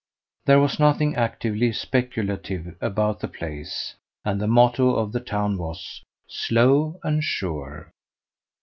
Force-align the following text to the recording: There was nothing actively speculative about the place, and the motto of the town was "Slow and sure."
There 0.47 0.59
was 0.59 0.79
nothing 0.79 1.15
actively 1.15 1.71
speculative 1.71 2.75
about 2.81 3.19
the 3.19 3.27
place, 3.27 3.93
and 4.25 4.41
the 4.41 4.47
motto 4.47 4.95
of 4.95 5.11
the 5.11 5.19
town 5.19 5.59
was 5.59 6.01
"Slow 6.27 6.99
and 7.03 7.23
sure." 7.23 7.91